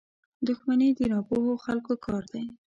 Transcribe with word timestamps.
•دښمني 0.47 0.89
د 0.99 0.99
ناپوهو 1.11 1.53
خلکو 1.65 1.93
کار 2.05 2.23
دی. 2.33 2.43